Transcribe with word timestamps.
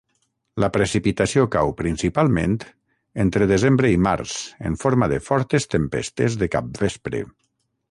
La 0.61 0.69
precipitació 0.77 1.43
cau 1.55 1.73
principalment 1.81 2.55
entre 3.25 3.49
desembre 3.53 3.93
i 3.97 4.01
març 4.07 4.35
en 4.71 4.81
forma 4.85 5.11
de 5.15 5.23
fortes 5.29 5.71
tempestes 5.77 6.41
de 6.45 6.49
capvespre. 6.57 7.25